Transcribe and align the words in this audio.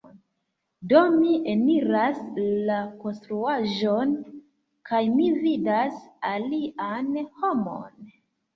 Do 0.93 1.01
mi 1.15 1.33
eniras 1.51 2.17
la 2.69 2.79
konstruaĵon 3.03 4.17
kaj 4.91 5.03
mi 5.21 5.31
vidas 5.47 6.03
alian 6.35 7.17
homon. 7.39 8.13